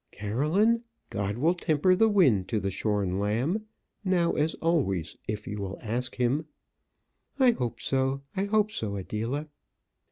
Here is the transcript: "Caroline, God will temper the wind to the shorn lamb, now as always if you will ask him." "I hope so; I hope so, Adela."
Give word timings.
"Caroline, 0.11 0.81
God 1.11 1.37
will 1.37 1.53
temper 1.53 1.93
the 1.93 2.09
wind 2.09 2.47
to 2.47 2.59
the 2.59 2.71
shorn 2.71 3.19
lamb, 3.19 3.67
now 4.03 4.31
as 4.33 4.55
always 4.55 5.15
if 5.27 5.45
you 5.45 5.59
will 5.61 5.77
ask 5.79 6.15
him." 6.15 6.47
"I 7.37 7.51
hope 7.51 7.79
so; 7.79 8.23
I 8.35 8.45
hope 8.45 8.71
so, 8.71 8.95
Adela." 8.95 9.47